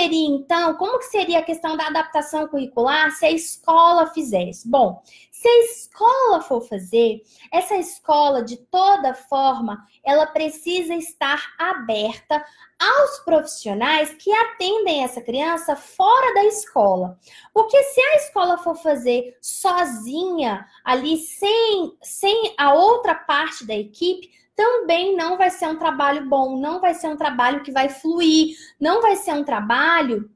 [0.00, 4.66] Seria então, como que seria a questão da adaptação curricular se a escola fizesse?
[4.66, 7.22] Bom, se a escola for fazer,
[7.52, 12.42] essa escola de toda forma, ela precisa estar aberta
[12.78, 17.18] aos profissionais que atendem essa criança fora da escola.
[17.52, 24.30] Porque se a escola for fazer sozinha, ali sem, sem a outra parte da equipe,
[24.60, 28.54] também não vai ser um trabalho bom, não vai ser um trabalho que vai fluir,
[28.78, 30.30] não vai ser um trabalho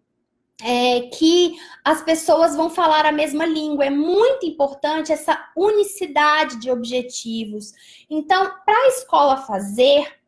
[0.62, 3.84] é, que as pessoas vão falar a mesma língua.
[3.84, 7.75] É muito importante essa unicidade de objetivos.
[8.08, 10.19] Então, para a escola fazer,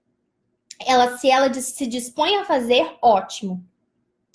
[0.84, 3.64] ela se ela se dispõe a fazer, ótimo.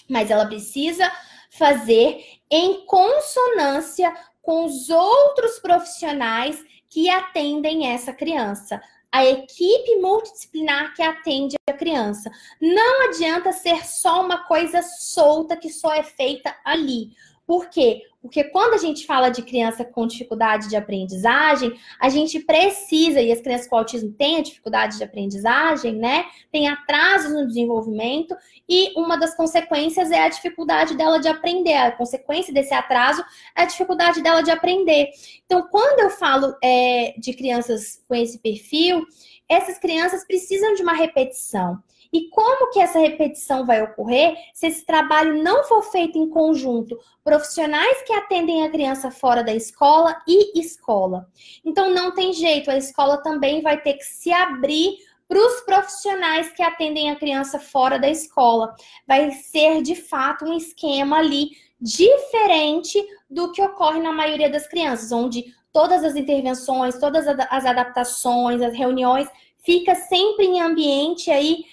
[0.09, 1.11] Mas ela precisa
[1.51, 11.01] fazer em consonância com os outros profissionais que atendem essa criança a equipe multidisciplinar que
[11.01, 12.31] atende a criança.
[12.61, 17.11] Não adianta ser só uma coisa solta que só é feita ali.
[17.51, 18.03] Por quê?
[18.21, 23.29] Porque quando a gente fala de criança com dificuldade de aprendizagem, a gente precisa, e
[23.29, 26.23] as crianças com autismo têm a dificuldade de aprendizagem, né?
[26.49, 28.33] Tem atrasos no desenvolvimento,
[28.69, 31.73] e uma das consequências é a dificuldade dela de aprender.
[31.73, 33.21] A consequência desse atraso
[33.53, 35.09] é a dificuldade dela de aprender.
[35.45, 39.05] Então, quando eu falo é, de crianças com esse perfil,
[39.49, 41.83] essas crianças precisam de uma repetição.
[42.11, 46.99] E como que essa repetição vai ocorrer se esse trabalho não for feito em conjunto?
[47.23, 51.27] Profissionais que atendem a criança fora da escola e escola.
[51.63, 56.51] Então não tem jeito, a escola também vai ter que se abrir para os profissionais
[56.51, 58.75] que atendem a criança fora da escola.
[59.07, 65.13] Vai ser de fato um esquema ali diferente do que ocorre na maioria das crianças,
[65.13, 69.29] onde todas as intervenções, todas as adaptações, as reuniões
[69.63, 71.63] fica sempre em ambiente aí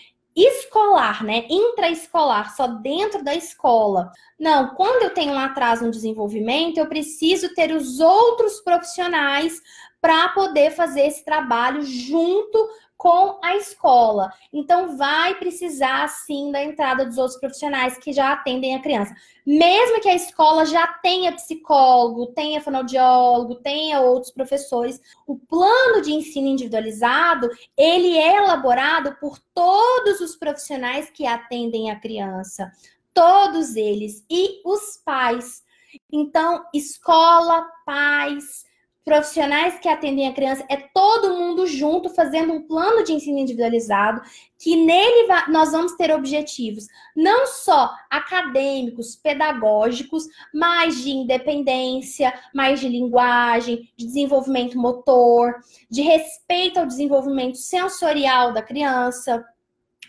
[0.47, 1.45] escolar, né?
[1.49, 4.13] Intraescolar, só dentro da escola.
[4.39, 9.61] Não, quando eu tenho um atraso no desenvolvimento, eu preciso ter os outros profissionais
[10.09, 14.33] para poder fazer esse trabalho junto com a escola.
[14.51, 19.15] Então, vai precisar sim da entrada dos outros profissionais que já atendem a criança.
[19.45, 26.11] Mesmo que a escola já tenha psicólogo, tenha fonoaudiólogo, tenha outros professores, o plano de
[26.11, 32.73] ensino individualizado, ele é elaborado por todos os profissionais que atendem a criança.
[33.13, 35.63] Todos eles e os pais.
[36.11, 38.67] Então, escola, pais,
[39.09, 44.21] profissionais que atendem a criança, é todo mundo junto fazendo um plano de ensino individualizado,
[44.59, 46.87] que nele nós vamos ter objetivos
[47.17, 55.55] não só acadêmicos, pedagógicos, mas de independência, mais de linguagem, de desenvolvimento motor,
[55.91, 59.43] de respeito ao desenvolvimento sensorial da criança.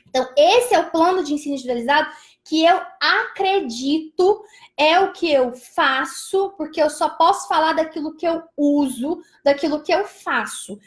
[0.10, 2.10] Então, esse é o plano de ensino individualizado
[2.50, 4.44] que eu acredito
[4.76, 9.84] é o que eu faço, porque eu só posso falar daquilo que eu uso, daquilo
[9.84, 10.80] que eu faço.